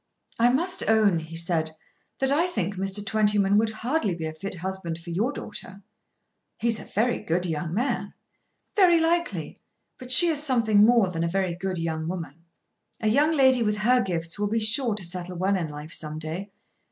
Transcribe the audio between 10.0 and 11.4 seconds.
she is something more than a